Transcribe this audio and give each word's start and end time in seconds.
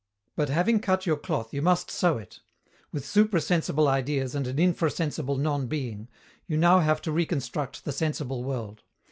But, 0.35 0.49
having 0.49 0.79
cut 0.79 1.05
your 1.05 1.15
cloth, 1.15 1.53
you 1.53 1.61
must 1.61 1.91
sew 1.91 2.17
it. 2.17 2.39
With 2.91 3.05
supra 3.05 3.39
sensible 3.39 3.87
Ideas 3.87 4.33
and 4.33 4.47
an 4.47 4.57
infra 4.57 4.89
sensible 4.89 5.37
non 5.37 5.67
being, 5.67 6.07
you 6.47 6.57
now 6.57 6.79
have 6.79 7.03
to 7.03 7.11
reconstruct 7.11 7.85
the 7.85 7.91
sensible 7.91 8.43
world. 8.43 8.81